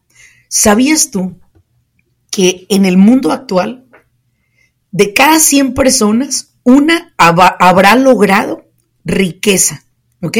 ¿Sabías 0.48 1.10
tú 1.10 1.40
que 2.34 2.66
en 2.68 2.84
el 2.84 2.96
mundo 2.96 3.30
actual, 3.30 3.86
de 4.90 5.14
cada 5.14 5.38
100 5.38 5.72
personas, 5.72 6.56
una 6.64 7.14
habrá 7.16 7.94
logrado 7.94 8.64
riqueza? 9.04 9.84
¿Ok? 10.20 10.38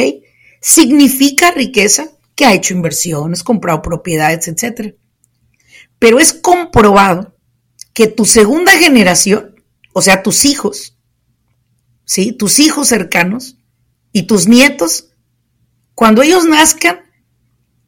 Significa 0.59 1.51
riqueza 1.51 2.09
que 2.35 2.45
ha 2.45 2.53
hecho 2.53 2.73
inversiones, 2.73 3.43
comprado 3.43 3.81
propiedades, 3.81 4.49
etc. 4.49 4.95
Pero 5.97 6.19
es 6.19 6.33
comprobado 6.33 7.33
que 7.93 8.07
tu 8.07 8.25
segunda 8.25 8.73
generación, 8.73 9.55
o 9.93 10.01
sea, 10.01 10.21
tus 10.21 10.43
hijos, 10.43 10.97
¿sí? 12.03 12.33
Tus 12.33 12.59
hijos 12.59 12.89
cercanos 12.89 13.55
y 14.11 14.23
tus 14.23 14.49
nietos, 14.49 15.11
cuando 15.93 16.23
ellos 16.23 16.43
nazcan, 16.43 16.99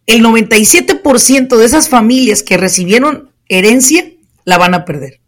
el 0.05 0.23
97% 0.23 1.57
de 1.57 1.65
esas 1.65 1.89
familias 1.89 2.41
que 2.41 2.55
recibieron 2.55 3.26
herencia 3.49 4.11
la 4.45 4.57
van 4.57 4.73
a 4.73 4.85
perder. 4.85 5.21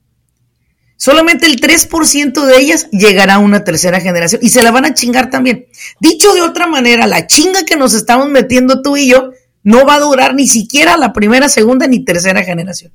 Solamente 0.95 1.45
el 1.45 1.61
3% 1.61 2.45
de 2.45 2.57
ellas 2.57 2.89
llegará 2.91 3.35
a 3.35 3.39
una 3.39 3.63
tercera 3.63 4.01
generación 4.01 4.41
y 4.43 4.49
se 4.49 4.61
la 4.61 4.71
van 4.71 4.83
a 4.83 4.93
chingar 4.93 5.29
también. 5.29 5.67
Dicho 6.01 6.33
de 6.33 6.41
otra 6.41 6.67
manera, 6.67 7.07
la 7.07 7.25
chinga 7.25 7.63
que 7.63 7.77
nos 7.77 7.93
estamos 7.93 8.29
metiendo 8.29 8.81
tú 8.81 8.97
y 8.97 9.09
yo 9.09 9.31
no 9.63 9.85
va 9.85 9.95
a 9.95 9.99
durar 9.99 10.35
ni 10.35 10.45
siquiera 10.45 10.97
la 10.97 11.13
primera, 11.13 11.47
segunda 11.47 11.87
ni 11.87 12.03
tercera 12.03 12.43
generación. 12.43 12.91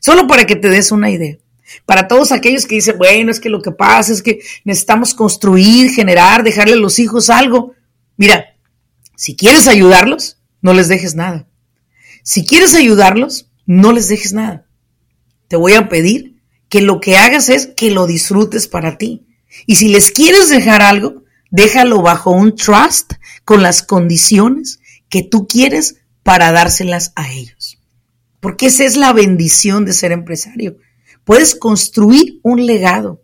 Solo 0.00 0.28
para 0.28 0.46
que 0.46 0.54
te 0.54 0.68
des 0.68 0.92
una 0.92 1.10
idea. 1.10 1.36
Para 1.84 2.06
todos 2.06 2.30
aquellos 2.30 2.64
que 2.64 2.76
dicen, 2.76 2.96
bueno, 2.96 3.32
es 3.32 3.40
que 3.40 3.48
lo 3.48 3.60
que 3.60 3.72
pasa 3.72 4.12
es 4.12 4.22
que 4.22 4.38
necesitamos 4.64 5.14
construir, 5.14 5.90
generar, 5.90 6.44
dejarle 6.44 6.74
a 6.74 6.76
los 6.76 7.00
hijos 7.00 7.28
algo. 7.28 7.74
Mira, 8.16 8.54
si 9.16 9.34
quieres 9.34 9.66
ayudarlos, 9.66 10.38
no 10.62 10.74
les 10.74 10.86
dejes 10.86 11.16
nada. 11.16 11.48
Si 12.22 12.46
quieres 12.46 12.74
ayudarlos, 12.74 13.50
no 13.66 13.90
les 13.90 14.08
dejes 14.08 14.32
nada. 14.32 14.67
Te 15.48 15.56
voy 15.56 15.74
a 15.74 15.88
pedir 15.88 16.40
que 16.68 16.82
lo 16.82 17.00
que 17.00 17.16
hagas 17.16 17.48
es 17.48 17.66
que 17.66 17.90
lo 17.90 18.06
disfrutes 18.06 18.68
para 18.68 18.98
ti. 18.98 19.26
Y 19.66 19.76
si 19.76 19.88
les 19.88 20.10
quieres 20.10 20.48
dejar 20.48 20.82
algo, 20.82 21.24
déjalo 21.50 22.02
bajo 22.02 22.30
un 22.30 22.54
trust 22.54 23.14
con 23.44 23.62
las 23.62 23.82
condiciones 23.82 24.80
que 25.08 25.22
tú 25.22 25.46
quieres 25.46 25.96
para 26.22 26.52
dárselas 26.52 27.12
a 27.16 27.32
ellos. 27.32 27.78
Porque 28.40 28.66
esa 28.66 28.84
es 28.84 28.96
la 28.96 29.12
bendición 29.12 29.84
de 29.84 29.94
ser 29.94 30.12
empresario. 30.12 30.76
Puedes 31.24 31.54
construir 31.54 32.40
un 32.42 32.66
legado. 32.66 33.22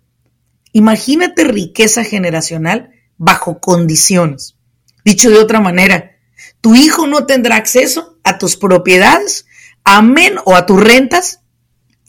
Imagínate 0.72 1.44
riqueza 1.44 2.04
generacional 2.04 2.90
bajo 3.16 3.60
condiciones. 3.60 4.56
Dicho 5.04 5.30
de 5.30 5.38
otra 5.38 5.60
manera, 5.60 6.12
tu 6.60 6.74
hijo 6.74 7.06
no 7.06 7.26
tendrá 7.26 7.56
acceso 7.56 8.18
a 8.24 8.38
tus 8.38 8.56
propiedades, 8.56 9.46
amén, 9.84 10.36
o 10.44 10.56
a 10.56 10.66
tus 10.66 10.82
rentas, 10.82 11.40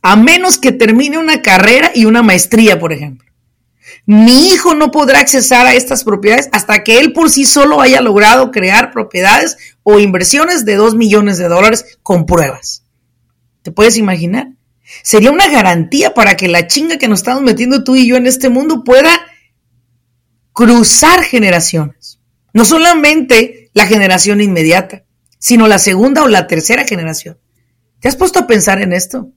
a 0.08 0.16
menos 0.16 0.60
que 0.60 0.72
termine 0.72 1.18
una 1.18 1.42
carrera 1.42 1.90
y 1.96 2.06
una 2.06 2.22
maestría, 2.22 2.78
por 2.78 2.94
ejemplo. 2.94 3.28
Mi 4.06 4.50
hijo 4.50 4.76
no 4.76 4.92
podrá 4.92 5.20
accesar 5.20 5.66
a 5.66 5.74
estas 5.74 6.04
propiedades 6.04 6.48
hasta 6.52 6.84
que 6.84 7.00
él 7.00 7.12
por 7.12 7.32
sí 7.32 7.44
solo 7.44 7.82
haya 7.82 8.02
logrado 8.02 8.52
crear 8.52 8.92
propiedades 8.92 9.58
o 9.82 9.98
inversiones 9.98 10.64
de 10.64 10.76
2 10.76 10.94
millones 10.94 11.40
de 11.40 11.48
dólares 11.48 11.98
con 12.04 12.28
pruebas. 12.28 12.84
¿Te 13.64 13.72
puedes 13.72 13.98
imaginar? 13.98 14.50
Sería 15.02 15.32
una 15.32 15.48
garantía 15.48 16.14
para 16.14 16.38
que 16.38 16.50
la 16.50 16.68
chinga 16.68 17.00
que 17.00 17.08
nos 17.08 17.22
estamos 17.22 17.42
metiendo 17.42 17.84
tú 17.84 17.96
y 17.96 18.08
yo 18.08 18.16
en 18.16 18.28
este 18.28 18.50
mundo 18.50 18.84
pueda 18.84 19.10
cruzar 20.54 21.24
generaciones. 21.24 22.20
No 22.54 22.64
solamente 22.64 23.72
la 23.74 23.88
generación 23.88 24.40
inmediata, 24.40 25.04
sino 25.40 25.68
la 25.68 25.80
segunda 25.80 26.22
o 26.22 26.28
la 26.28 26.46
tercera 26.46 26.86
generación. 26.86 27.40
¿Te 28.00 28.08
has 28.08 28.16
puesto 28.16 28.38
a 28.38 28.46
pensar 28.46 28.84
en 28.84 28.94
esto? 28.94 29.32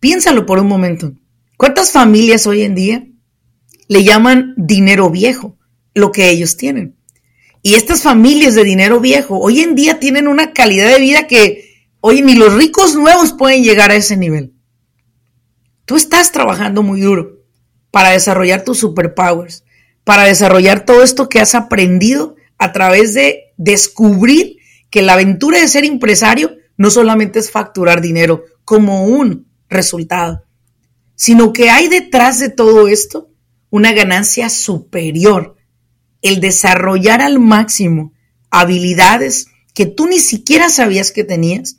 Piénsalo 0.00 0.46
por 0.46 0.60
un 0.60 0.68
momento. 0.68 1.12
¿Cuántas 1.56 1.90
familias 1.90 2.46
hoy 2.46 2.62
en 2.62 2.74
día 2.74 3.06
le 3.88 4.04
llaman 4.04 4.54
dinero 4.56 5.10
viejo 5.10 5.58
lo 5.92 6.12
que 6.12 6.30
ellos 6.30 6.56
tienen? 6.56 6.96
Y 7.62 7.74
estas 7.74 8.02
familias 8.02 8.54
de 8.54 8.62
dinero 8.62 9.00
viejo 9.00 9.38
hoy 9.38 9.60
en 9.60 9.74
día 9.74 9.98
tienen 9.98 10.28
una 10.28 10.52
calidad 10.52 10.88
de 10.92 11.00
vida 11.00 11.26
que 11.26 11.86
hoy 12.00 12.22
ni 12.22 12.34
los 12.34 12.54
ricos 12.54 12.94
nuevos 12.94 13.32
pueden 13.32 13.64
llegar 13.64 13.90
a 13.90 13.96
ese 13.96 14.16
nivel. 14.16 14.52
Tú 15.84 15.96
estás 15.96 16.30
trabajando 16.30 16.84
muy 16.84 17.00
duro 17.00 17.40
para 17.90 18.10
desarrollar 18.10 18.62
tus 18.62 18.78
superpowers, 18.78 19.64
para 20.04 20.24
desarrollar 20.24 20.84
todo 20.84 21.02
esto 21.02 21.28
que 21.28 21.40
has 21.40 21.56
aprendido 21.56 22.36
a 22.56 22.70
través 22.72 23.14
de 23.14 23.52
descubrir 23.56 24.58
que 24.90 25.02
la 25.02 25.14
aventura 25.14 25.58
de 25.58 25.66
ser 25.66 25.84
empresario 25.84 26.56
no 26.76 26.90
solamente 26.90 27.40
es 27.40 27.50
facturar 27.50 28.00
dinero 28.00 28.44
como 28.64 29.06
un 29.06 29.47
resultado, 29.68 30.44
sino 31.14 31.52
que 31.52 31.70
hay 31.70 31.88
detrás 31.88 32.38
de 32.38 32.48
todo 32.48 32.88
esto 32.88 33.30
una 33.70 33.92
ganancia 33.92 34.48
superior, 34.48 35.56
el 36.22 36.40
desarrollar 36.40 37.20
al 37.20 37.38
máximo 37.38 38.12
habilidades 38.50 39.46
que 39.74 39.86
tú 39.86 40.06
ni 40.06 40.18
siquiera 40.18 40.68
sabías 40.68 41.12
que 41.12 41.24
tenías 41.24 41.78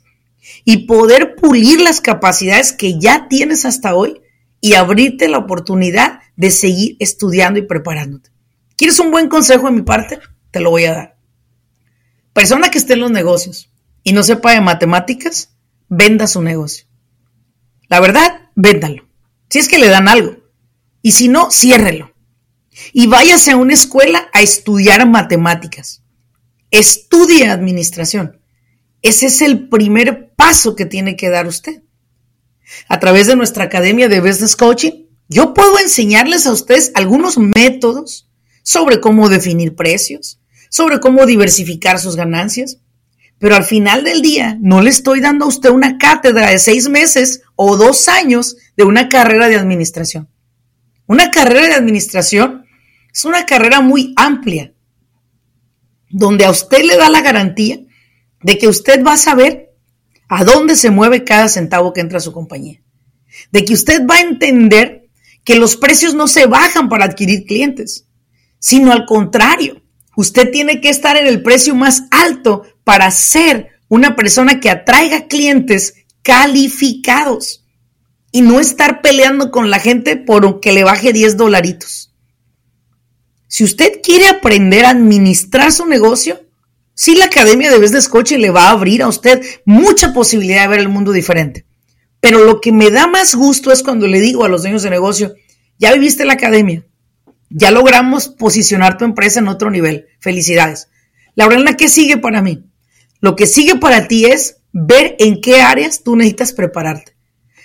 y 0.64 0.86
poder 0.86 1.34
pulir 1.34 1.80
las 1.80 2.00
capacidades 2.00 2.72
que 2.72 2.98
ya 2.98 3.28
tienes 3.28 3.64
hasta 3.64 3.94
hoy 3.94 4.20
y 4.60 4.74
abrirte 4.74 5.28
la 5.28 5.38
oportunidad 5.38 6.20
de 6.36 6.50
seguir 6.50 6.96
estudiando 6.98 7.58
y 7.58 7.62
preparándote. 7.62 8.30
¿Quieres 8.76 8.98
un 8.98 9.10
buen 9.10 9.28
consejo 9.28 9.66
de 9.66 9.72
mi 9.72 9.82
parte? 9.82 10.18
Te 10.50 10.60
lo 10.60 10.70
voy 10.70 10.84
a 10.84 10.94
dar. 10.94 11.16
Persona 12.32 12.70
que 12.70 12.78
esté 12.78 12.94
en 12.94 13.00
los 13.00 13.10
negocios 13.10 13.70
y 14.02 14.12
no 14.12 14.22
sepa 14.22 14.52
de 14.52 14.60
matemáticas, 14.60 15.54
venda 15.88 16.26
su 16.26 16.40
negocio. 16.40 16.86
La 17.90 18.00
verdad, 18.00 18.48
véndalo. 18.54 19.04
Si 19.50 19.58
es 19.58 19.68
que 19.68 19.78
le 19.78 19.88
dan 19.88 20.08
algo. 20.08 20.36
Y 21.02 21.12
si 21.12 21.28
no, 21.28 21.50
ciérrelo. 21.50 22.14
Y 22.92 23.08
váyase 23.08 23.50
a 23.50 23.56
una 23.56 23.74
escuela 23.74 24.30
a 24.32 24.40
estudiar 24.40 25.06
matemáticas. 25.08 26.02
Estudie 26.70 27.48
administración. 27.48 28.40
Ese 29.02 29.26
es 29.26 29.42
el 29.42 29.68
primer 29.68 30.32
paso 30.36 30.76
que 30.76 30.86
tiene 30.86 31.16
que 31.16 31.30
dar 31.30 31.48
usted. 31.48 31.82
A 32.88 33.00
través 33.00 33.26
de 33.26 33.34
nuestra 33.34 33.64
academia 33.64 34.08
de 34.08 34.20
Business 34.20 34.54
Coaching, 34.54 35.06
yo 35.28 35.52
puedo 35.52 35.80
enseñarles 35.80 36.46
a 36.46 36.52
ustedes 36.52 36.92
algunos 36.94 37.38
métodos 37.38 38.28
sobre 38.62 39.00
cómo 39.00 39.28
definir 39.28 39.74
precios, 39.74 40.38
sobre 40.68 41.00
cómo 41.00 41.26
diversificar 41.26 41.98
sus 41.98 42.14
ganancias, 42.14 42.78
pero 43.40 43.56
al 43.56 43.64
final 43.64 44.04
del 44.04 44.20
día 44.20 44.58
no 44.60 44.82
le 44.82 44.90
estoy 44.90 45.20
dando 45.20 45.46
a 45.46 45.48
usted 45.48 45.70
una 45.70 45.96
cátedra 45.96 46.50
de 46.50 46.58
seis 46.58 46.88
meses 46.90 47.40
o 47.56 47.78
dos 47.78 48.06
años 48.06 48.56
de 48.76 48.84
una 48.84 49.08
carrera 49.08 49.48
de 49.48 49.56
administración. 49.56 50.28
Una 51.06 51.30
carrera 51.30 51.68
de 51.68 51.74
administración 51.74 52.66
es 53.10 53.24
una 53.24 53.46
carrera 53.46 53.80
muy 53.80 54.12
amplia, 54.16 54.74
donde 56.10 56.44
a 56.44 56.50
usted 56.50 56.84
le 56.84 56.98
da 56.98 57.08
la 57.08 57.22
garantía 57.22 57.80
de 58.42 58.58
que 58.58 58.68
usted 58.68 59.02
va 59.02 59.14
a 59.14 59.16
saber 59.16 59.72
a 60.28 60.44
dónde 60.44 60.76
se 60.76 60.90
mueve 60.90 61.24
cada 61.24 61.48
centavo 61.48 61.94
que 61.94 62.02
entra 62.02 62.18
a 62.18 62.22
su 62.22 62.32
compañía. 62.32 62.82
De 63.50 63.64
que 63.64 63.72
usted 63.72 64.06
va 64.06 64.16
a 64.16 64.20
entender 64.20 65.08
que 65.44 65.56
los 65.56 65.76
precios 65.76 66.12
no 66.12 66.28
se 66.28 66.44
bajan 66.44 66.90
para 66.90 67.06
adquirir 67.06 67.46
clientes, 67.46 68.06
sino 68.58 68.92
al 68.92 69.06
contrario, 69.06 69.82
usted 70.14 70.50
tiene 70.50 70.82
que 70.82 70.90
estar 70.90 71.16
en 71.16 71.26
el 71.26 71.42
precio 71.42 71.74
más 71.74 72.02
alto 72.10 72.64
para 72.90 73.12
ser 73.12 73.68
una 73.86 74.16
persona 74.16 74.58
que 74.58 74.68
atraiga 74.68 75.28
clientes 75.28 75.94
calificados 76.22 77.64
y 78.32 78.40
no 78.40 78.58
estar 78.58 79.00
peleando 79.00 79.52
con 79.52 79.70
la 79.70 79.78
gente 79.78 80.16
por 80.16 80.58
que 80.58 80.72
le 80.72 80.82
baje 80.82 81.12
10 81.12 81.36
dolaritos. 81.36 82.12
Si 83.46 83.62
usted 83.62 84.00
quiere 84.02 84.26
aprender 84.26 84.84
a 84.84 84.90
administrar 84.90 85.70
su 85.70 85.86
negocio, 85.86 86.44
sí 86.92 87.14
la 87.14 87.26
Academia 87.26 87.70
de 87.70 87.78
Business 87.78 88.08
Coaching 88.08 88.38
le 88.38 88.50
va 88.50 88.64
a 88.64 88.70
abrir 88.70 89.02
a 89.02 89.08
usted 89.08 89.40
mucha 89.64 90.12
posibilidad 90.12 90.62
de 90.62 90.68
ver 90.70 90.80
el 90.80 90.88
mundo 90.88 91.12
diferente. 91.12 91.66
Pero 92.18 92.42
lo 92.44 92.60
que 92.60 92.72
me 92.72 92.90
da 92.90 93.06
más 93.06 93.36
gusto 93.36 93.70
es 93.70 93.84
cuando 93.84 94.08
le 94.08 94.20
digo 94.20 94.44
a 94.44 94.48
los 94.48 94.62
dueños 94.62 94.82
de 94.82 94.90
negocio, 94.90 95.36
ya 95.78 95.92
viviste 95.92 96.24
la 96.24 96.32
academia, 96.32 96.84
ya 97.50 97.70
logramos 97.70 98.26
posicionar 98.26 98.98
tu 98.98 99.04
empresa 99.04 99.38
en 99.38 99.46
otro 99.46 99.70
nivel. 99.70 100.08
Felicidades. 100.18 100.88
Laurelna, 101.36 101.76
¿qué 101.76 101.88
sigue 101.88 102.16
para 102.16 102.42
mí? 102.42 102.64
Lo 103.20 103.36
que 103.36 103.46
sigue 103.46 103.76
para 103.76 104.08
ti 104.08 104.26
es 104.26 104.56
ver 104.72 105.16
en 105.18 105.40
qué 105.40 105.60
áreas 105.60 106.02
tú 106.02 106.16
necesitas 106.16 106.52
prepararte. 106.52 107.16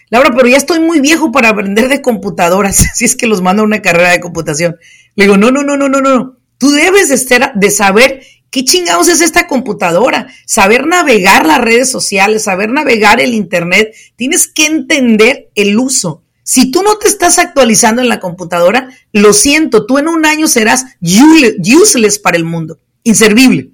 Laura, 0.10 0.34
pero 0.36 0.48
ya 0.48 0.58
estoy 0.58 0.80
muy 0.80 1.00
viejo 1.00 1.32
para 1.32 1.50
aprender 1.50 1.90
de 1.90 2.02
computadoras, 2.02 2.76
si 2.96 3.06
es 3.06 3.16
que 3.16 3.28
los 3.28 3.42
mando 3.42 3.64
a 3.64 3.66
una 3.66 3.82
carrera 3.82 4.12
de 4.12 4.22
computación. 4.22 4.78
Le 5.16 5.26
digo, 5.26 5.38
no, 5.38 5.52
no, 5.52 5.64
no, 5.64 5.78
no, 5.78 5.90
no, 5.90 6.02
no. 6.02 6.38
Tú 6.58 6.72
debes 6.72 7.10
de, 7.10 7.52
de 7.56 7.72
saber 7.72 8.22
¿Qué 8.56 8.64
chingados 8.64 9.10
es 9.10 9.20
esta 9.20 9.48
computadora? 9.48 10.28
Saber 10.46 10.88
navegar 10.88 11.46
las 11.46 11.60
redes 11.60 11.92
sociales, 11.92 12.44
saber 12.44 12.70
navegar 12.70 13.20
el 13.20 13.34
Internet. 13.34 13.94
Tienes 14.16 14.48
que 14.48 14.66
entender 14.66 15.50
el 15.56 15.78
uso. 15.78 16.24
Si 16.42 16.72
tú 16.72 16.82
no 16.82 16.98
te 16.98 17.10
estás 17.10 17.38
actualizando 17.38 18.02
en 18.02 18.08
la 18.08 18.22
computadora, 18.22 18.88
lo 19.12 19.34
siento, 19.34 19.86
tú 19.86 19.98
en 19.98 20.08
un 20.08 20.26
año 20.26 20.48
serás 20.48 20.86
useless 21.02 22.18
para 22.18 22.38
el 22.38 22.46
mundo, 22.46 22.80
inservible. 23.04 23.72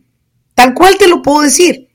Tal 0.62 0.76
cual 0.76 0.96
te 1.00 1.08
lo 1.08 1.24
puedo 1.24 1.42
decir. 1.42 1.90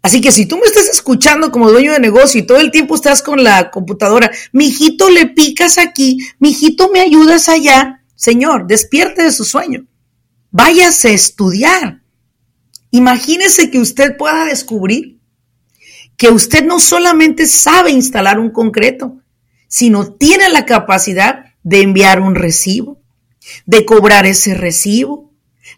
Así 0.00 0.20
que 0.20 0.30
si 0.30 0.46
tú 0.46 0.56
me 0.56 0.66
estás 0.66 0.88
escuchando 0.88 1.50
como 1.50 1.72
dueño 1.72 1.92
de 1.92 1.98
negocio 1.98 2.38
y 2.38 2.46
todo 2.46 2.58
el 2.58 2.70
tiempo 2.70 2.94
estás 2.94 3.22
con 3.22 3.42
la 3.42 3.72
computadora, 3.72 4.30
mijito 4.52 5.10
le 5.10 5.26
picas 5.26 5.78
aquí, 5.78 6.18
mijito 6.38 6.90
me 6.92 7.00
ayudas 7.00 7.48
allá, 7.48 8.04
señor, 8.14 8.68
despierte 8.68 9.24
de 9.24 9.32
su 9.32 9.44
sueño. 9.44 9.86
Váyase 10.52 11.08
a 11.08 11.12
estudiar. 11.12 12.02
Imagínese 12.92 13.72
que 13.72 13.80
usted 13.80 14.16
pueda 14.16 14.44
descubrir 14.44 15.18
que 16.16 16.28
usted 16.28 16.64
no 16.64 16.78
solamente 16.78 17.48
sabe 17.48 17.90
instalar 17.90 18.38
un 18.38 18.50
concreto, 18.50 19.18
sino 19.66 20.12
tiene 20.12 20.50
la 20.50 20.66
capacidad 20.66 21.46
de 21.64 21.82
enviar 21.82 22.20
un 22.20 22.36
recibo, 22.36 23.00
de 23.66 23.84
cobrar 23.84 24.24
ese 24.24 24.54
recibo, 24.54 25.33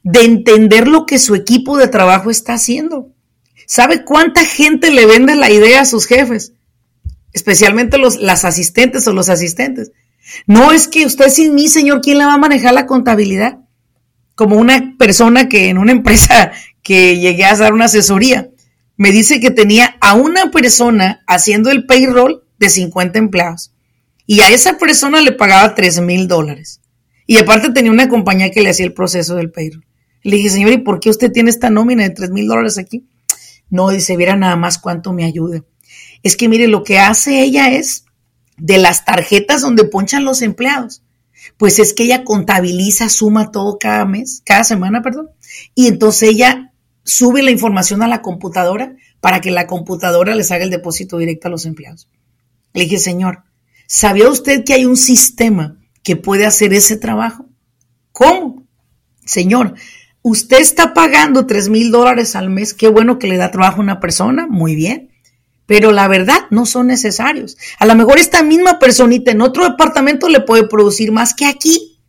de 0.06 0.20
entender 0.20 0.86
lo 0.86 1.04
que 1.04 1.18
su 1.18 1.34
equipo 1.34 1.76
de 1.76 1.88
trabajo 1.88 2.30
está 2.30 2.54
haciendo. 2.54 3.12
¿Sabe 3.66 4.04
cuánta 4.04 4.44
gente 4.44 4.92
le 4.92 5.04
vende 5.04 5.34
la 5.34 5.50
idea 5.50 5.80
a 5.80 5.84
sus 5.84 6.06
jefes? 6.06 6.52
Especialmente 7.32 7.98
los, 7.98 8.14
las 8.14 8.44
asistentes 8.44 9.08
o 9.08 9.12
los 9.12 9.28
asistentes. 9.28 9.90
No 10.46 10.70
es 10.70 10.86
que 10.86 11.06
usted 11.06 11.28
sin 11.28 11.56
mí, 11.56 11.66
señor, 11.66 12.02
¿quién 12.02 12.18
le 12.18 12.24
va 12.24 12.34
a 12.34 12.38
manejar 12.38 12.72
la 12.72 12.86
contabilidad? 12.86 13.58
Como 14.36 14.54
una 14.54 14.94
persona 14.96 15.48
que 15.48 15.70
en 15.70 15.78
una 15.78 15.90
empresa 15.98 16.52
que 16.84 17.18
llegué 17.18 17.44
a 17.44 17.56
dar 17.56 17.72
una 17.72 17.86
asesoría, 17.86 18.50
me 18.96 19.10
dice 19.10 19.40
que 19.40 19.50
tenía 19.50 19.96
a 20.00 20.14
una 20.14 20.52
persona 20.52 21.24
haciendo 21.26 21.68
el 21.72 21.84
payroll 21.84 22.44
de 22.60 22.70
50 22.70 23.18
empleados 23.18 23.72
y 24.24 24.38
a 24.42 24.50
esa 24.50 24.78
persona 24.78 25.20
le 25.20 25.32
pagaba 25.32 25.74
3 25.74 26.00
mil 26.02 26.28
dólares. 26.28 26.80
Y 27.26 27.38
aparte 27.38 27.72
tenía 27.72 27.90
una 27.90 28.08
compañía 28.08 28.52
que 28.52 28.62
le 28.62 28.70
hacía 28.70 28.86
el 28.86 28.94
proceso 28.94 29.34
del 29.34 29.50
payroll. 29.50 29.84
Le 30.26 30.38
dije, 30.38 30.50
señor, 30.50 30.72
¿y 30.72 30.78
por 30.78 30.98
qué 30.98 31.08
usted 31.08 31.30
tiene 31.30 31.50
esta 31.50 31.70
nómina 31.70 32.02
de 32.02 32.10
3 32.10 32.30
mil 32.30 32.48
dólares 32.48 32.78
aquí? 32.78 33.06
No, 33.70 33.90
dice, 33.90 34.16
viera 34.16 34.34
nada 34.34 34.56
más 34.56 34.78
cuánto 34.78 35.12
me 35.12 35.24
ayude. 35.24 35.62
Es 36.24 36.36
que 36.36 36.48
mire, 36.48 36.66
lo 36.66 36.82
que 36.82 36.98
hace 36.98 37.42
ella 37.42 37.70
es 37.72 38.06
de 38.56 38.78
las 38.78 39.04
tarjetas 39.04 39.62
donde 39.62 39.84
ponchan 39.84 40.24
los 40.24 40.42
empleados. 40.42 41.04
Pues 41.56 41.78
es 41.78 41.94
que 41.94 42.02
ella 42.02 42.24
contabiliza, 42.24 43.08
suma 43.08 43.52
todo 43.52 43.78
cada 43.78 44.04
mes, 44.04 44.42
cada 44.44 44.64
semana, 44.64 45.00
perdón. 45.00 45.30
Y 45.76 45.86
entonces 45.86 46.30
ella 46.30 46.72
sube 47.04 47.44
la 47.44 47.52
información 47.52 48.02
a 48.02 48.08
la 48.08 48.20
computadora 48.20 48.96
para 49.20 49.40
que 49.40 49.52
la 49.52 49.68
computadora 49.68 50.34
les 50.34 50.50
haga 50.50 50.64
el 50.64 50.70
depósito 50.70 51.18
directo 51.18 51.46
a 51.46 51.52
los 51.52 51.66
empleados. 51.66 52.08
Le 52.72 52.82
dije, 52.82 52.98
señor, 52.98 53.44
¿sabía 53.86 54.28
usted 54.28 54.64
que 54.64 54.74
hay 54.74 54.86
un 54.86 54.96
sistema 54.96 55.78
que 56.02 56.16
puede 56.16 56.46
hacer 56.46 56.74
ese 56.74 56.96
trabajo? 56.96 57.46
¿Cómo? 58.10 58.66
Señor, 59.24 59.74
usted 60.28 60.58
está 60.58 60.92
pagando 60.92 61.46
3 61.46 61.68
mil 61.68 61.92
dólares 61.92 62.34
al 62.34 62.50
mes, 62.50 62.74
qué 62.74 62.88
bueno 62.88 63.16
que 63.16 63.28
le 63.28 63.36
da 63.36 63.52
trabajo 63.52 63.76
a 63.76 63.84
una 63.84 64.00
persona, 64.00 64.48
muy 64.48 64.74
bien, 64.74 65.12
pero 65.66 65.92
la 65.92 66.08
verdad 66.08 66.46
no 66.50 66.66
son 66.66 66.88
necesarios. 66.88 67.56
A 67.78 67.86
lo 67.86 67.94
mejor 67.94 68.18
esta 68.18 68.42
misma 68.42 68.80
personita 68.80 69.30
en 69.30 69.40
otro 69.40 69.62
departamento 69.62 70.28
le 70.28 70.40
puede 70.40 70.66
producir 70.66 71.12
más 71.12 71.32
que 71.32 71.46
aquí. 71.46 72.00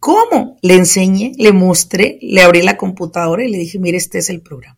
¿Cómo? 0.00 0.58
Le 0.62 0.74
enseñé, 0.74 1.30
le 1.38 1.52
mostré, 1.52 2.18
le 2.22 2.42
abrí 2.42 2.62
la 2.62 2.76
computadora 2.76 3.44
y 3.44 3.52
le 3.52 3.58
dije, 3.58 3.78
mire, 3.78 3.98
este 3.98 4.18
es 4.18 4.28
el 4.28 4.40
programa. 4.40 4.76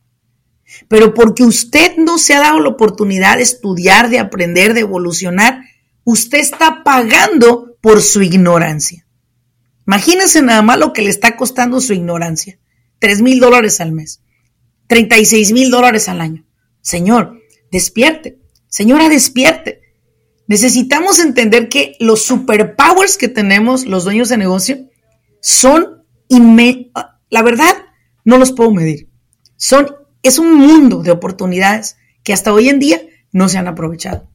Pero 0.86 1.14
porque 1.14 1.44
usted 1.44 1.96
no 1.96 2.18
se 2.18 2.34
ha 2.34 2.40
dado 2.40 2.60
la 2.60 2.68
oportunidad 2.68 3.38
de 3.38 3.44
estudiar, 3.44 4.10
de 4.10 4.18
aprender, 4.18 4.74
de 4.74 4.80
evolucionar, 4.80 5.62
usted 6.04 6.40
está 6.40 6.84
pagando 6.84 7.74
por 7.80 8.02
su 8.02 8.20
ignorancia. 8.20 9.07
Imagínense 9.88 10.42
nada 10.42 10.60
más 10.60 10.78
lo 10.78 10.92
que 10.92 11.00
le 11.00 11.08
está 11.08 11.34
costando 11.34 11.80
su 11.80 11.94
ignorancia. 11.94 12.58
Tres 12.98 13.22
mil 13.22 13.40
dólares 13.40 13.80
al 13.80 13.92
mes. 13.92 14.20
36 14.86 15.52
mil 15.52 15.70
dólares 15.70 16.10
al 16.10 16.20
año. 16.20 16.44
Señor, 16.82 17.40
despierte. 17.72 18.38
Señora, 18.68 19.08
despierte. 19.08 19.80
Necesitamos 20.46 21.18
entender 21.20 21.70
que 21.70 21.96
los 22.00 22.22
superpowers 22.22 23.16
que 23.16 23.28
tenemos 23.28 23.86
los 23.86 24.04
dueños 24.04 24.28
de 24.28 24.36
negocio 24.36 24.90
son, 25.40 26.04
la 27.30 27.42
verdad, 27.42 27.86
no 28.26 28.36
los 28.36 28.52
puedo 28.52 28.70
medir. 28.70 29.08
Son, 29.56 29.88
es 30.22 30.38
un 30.38 30.54
mundo 30.54 31.02
de 31.02 31.12
oportunidades 31.12 31.96
que 32.24 32.34
hasta 32.34 32.52
hoy 32.52 32.68
en 32.68 32.78
día 32.78 33.00
no 33.32 33.48
se 33.48 33.56
han 33.56 33.68
aprovechado. 33.68 34.28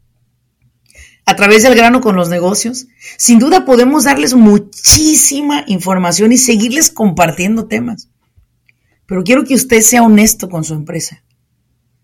A 1.25 1.35
través 1.35 1.63
del 1.63 1.75
grano 1.75 2.01
con 2.01 2.15
los 2.15 2.29
negocios, 2.29 2.87
sin 3.17 3.39
duda 3.39 3.65
podemos 3.65 4.03
darles 4.03 4.33
muchísima 4.33 5.63
información 5.67 6.31
y 6.33 6.37
seguirles 6.37 6.91
compartiendo 6.91 7.67
temas. 7.67 8.09
Pero 9.05 9.23
quiero 9.23 9.45
que 9.45 9.55
usted 9.55 9.81
sea 9.81 10.03
honesto 10.03 10.49
con 10.49 10.63
su 10.63 10.73
empresa. 10.73 11.23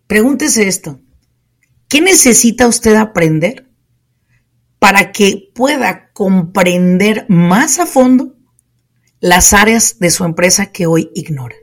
Pregúntese 0.07 0.67
esto. 0.67 1.01
¿Qué 1.89 2.01
necesita 2.01 2.67
usted 2.67 2.95
aprender 2.95 3.69
para 4.77 5.11
que 5.11 5.51
pueda 5.53 6.11
comprender 6.13 7.25
más 7.27 7.79
a 7.79 7.85
fondo 7.85 8.37
las 9.19 9.53
áreas 9.53 9.99
de 9.99 10.11
su 10.11 10.23
empresa 10.23 10.67
que 10.67 10.85
hoy 10.85 11.11
ignora? 11.13 11.55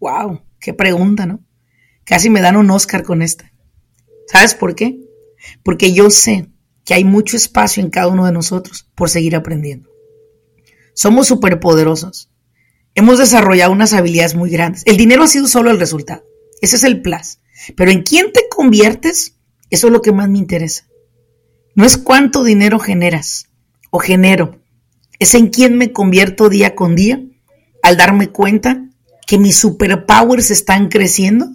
¡Wow! 0.00 0.42
¡Qué 0.58 0.72
pregunta, 0.72 1.26
¿no? 1.26 1.44
Casi 2.04 2.30
me 2.30 2.40
dan 2.40 2.56
un 2.56 2.70
Oscar 2.70 3.02
con 3.02 3.20
esta. 3.20 3.52
¿Sabes 4.26 4.54
por 4.54 4.74
qué? 4.74 5.00
Porque 5.62 5.92
yo 5.92 6.10
sé 6.10 6.51
que 6.84 6.94
hay 6.94 7.04
mucho 7.04 7.36
espacio 7.36 7.82
en 7.82 7.90
cada 7.90 8.08
uno 8.08 8.26
de 8.26 8.32
nosotros 8.32 8.88
por 8.94 9.08
seguir 9.10 9.36
aprendiendo. 9.36 9.88
Somos 10.94 11.26
superpoderosos. 11.28 12.30
Hemos 12.94 13.18
desarrollado 13.18 13.72
unas 13.72 13.92
habilidades 13.92 14.34
muy 14.34 14.50
grandes. 14.50 14.82
El 14.84 14.96
dinero 14.96 15.22
ha 15.22 15.28
sido 15.28 15.46
solo 15.46 15.70
el 15.70 15.80
resultado. 15.80 16.24
Ese 16.60 16.76
es 16.76 16.84
el 16.84 17.00
plus. 17.00 17.38
Pero 17.76 17.90
en 17.90 18.02
quién 18.02 18.32
te 18.32 18.48
conviertes, 18.50 19.36
eso 19.70 19.86
es 19.86 19.92
lo 19.92 20.02
que 20.02 20.12
más 20.12 20.28
me 20.28 20.38
interesa. 20.38 20.88
No 21.74 21.84
es 21.84 21.96
cuánto 21.96 22.44
dinero 22.44 22.78
generas 22.78 23.48
o 23.90 23.98
genero, 23.98 24.60
es 25.18 25.34
en 25.34 25.48
quién 25.48 25.78
me 25.78 25.92
convierto 25.92 26.48
día 26.48 26.74
con 26.74 26.96
día 26.96 27.22
al 27.82 27.96
darme 27.96 28.30
cuenta 28.30 28.88
que 29.26 29.38
mis 29.38 29.56
superpowers 29.56 30.50
están 30.50 30.88
creciendo 30.88 31.48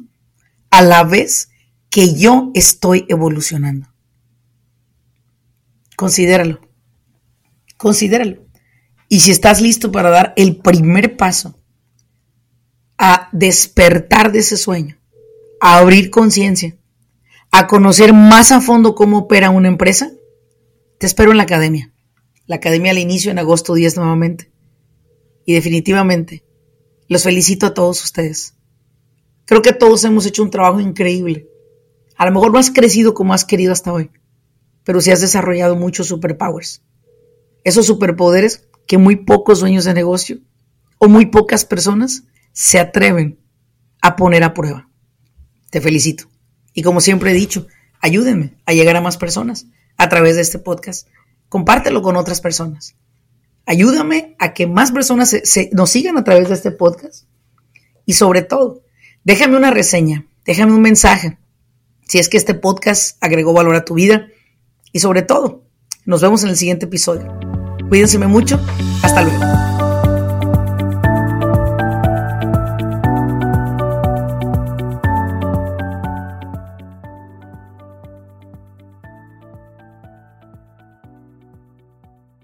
a 0.72 0.82
la 0.82 1.04
vez 1.04 1.50
que 1.90 2.16
yo 2.16 2.52
estoy 2.54 3.06
evolucionando. 3.10 3.88
Considéralo. 5.98 6.62
Considéralo. 7.76 8.46
Y 9.10 9.20
si 9.20 9.32
estás 9.32 9.60
listo 9.60 9.92
para 9.92 10.10
dar 10.10 10.34
el 10.38 10.56
primer 10.56 11.18
paso 11.18 11.60
a 12.98 13.28
despertar 13.34 14.32
de 14.32 14.40
ese 14.40 14.56
sueño, 14.56 14.98
a 15.60 15.80
abrir 15.80 16.10
conciencia, 16.10 16.78
a 17.52 17.68
conocer 17.68 18.14
más 18.14 18.54
a 18.54 18.62
fondo 18.62 18.96
cómo 18.96 19.18
opera 19.18 19.50
una 19.50 19.68
empresa, 19.68 20.10
te 20.98 21.06
espero 21.06 21.32
en 21.32 21.38
la 21.38 21.44
academia 21.44 21.94
la 22.48 22.56
academia 22.56 22.92
al 22.92 22.98
inicio 22.98 23.30
en 23.30 23.40
agosto 23.40 23.74
10 23.76 23.98
nuevamente. 23.98 24.50
Y 25.46 25.54
definitivamente, 25.54 26.44
los 27.08 27.24
felicito 27.24 27.68
a 27.68 27.74
todos 27.74 28.04
ustedes. 28.04 28.56
Creo 29.46 29.62
que 29.62 29.74
todos 29.74 30.04
hemos 30.06 30.26
hecho 30.26 30.44
un 30.44 30.50
trabajo 30.50 30.80
increíble. 30.80 31.48
A 32.16 32.26
lo 32.26 32.32
mejor 32.32 32.52
no 32.52 32.60
has 32.60 32.72
crecido 32.72 33.14
como 33.14 33.34
has 33.34 33.46
querido 33.46 33.72
hasta 33.72 33.94
hoy, 33.94 34.10
pero 34.88 35.02
sí 35.02 35.12
has 35.12 35.20
desarrollado 35.20 35.76
muchos 35.76 36.08
superpowers. 36.08 36.82
Esos 37.66 37.86
superpoderes 37.86 38.70
que 38.88 38.98
muy 38.98 39.18
pocos 39.18 39.60
dueños 39.60 39.84
de 39.84 39.94
negocio 39.94 40.38
o 40.98 41.10
muy 41.10 41.26
pocas 41.26 41.66
personas 41.66 42.24
se 42.54 42.80
atreven 42.80 43.38
a 44.02 44.16
poner 44.16 44.46
a 44.46 44.54
prueba. 44.54 44.90
Te 45.72 45.82
felicito. 45.82 46.30
Y 46.72 46.84
como 46.84 47.02
siempre 47.02 47.32
he 47.32 47.34
dicho, 47.34 47.68
ayúdenme 48.00 48.56
a 48.66 48.72
llegar 48.72 48.96
a 48.96 49.02
más 49.02 49.18
personas 49.18 49.66
a 49.98 50.08
través 50.08 50.38
de 50.38 50.44
este 50.44 50.58
podcast 50.58 51.10
compártelo 51.50 52.02
con 52.02 52.16
otras 52.16 52.40
personas. 52.40 52.96
Ayúdame 53.66 54.38
a 54.40 54.54
que 54.54 54.68
más 54.68 54.94
personas 54.94 55.36
se, 55.44 55.70
nos 55.74 55.90
sigan 55.90 56.18
a 56.18 56.24
través 56.24 56.48
de 56.48 56.56
este 56.56 56.72
podcast. 56.72 57.26
Y 58.06 58.14
sobre 58.14 58.42
todo, 58.42 58.84
déjame 59.26 59.58
una 59.58 59.70
reseña, 59.70 60.26
déjame 60.46 60.74
un 60.76 60.82
mensaje, 60.82 61.40
si 62.08 62.20
es 62.20 62.30
que 62.30 62.38
este 62.38 62.54
podcast 62.54 63.22
agregó 63.22 63.52
valor 63.52 63.76
a 63.76 63.84
tu 63.84 63.96
vida. 63.96 64.30
Y 64.92 65.00
sobre 65.00 65.22
todo, 65.22 65.64
nos 66.06 66.22
vemos 66.22 66.44
en 66.44 66.50
el 66.50 66.58
siguiente 66.58 66.86
episodio. 66.86 67.38
Cuídense 67.90 68.18
mucho. 68.28 68.60
Hasta 69.04 69.22
luego. 69.22 69.77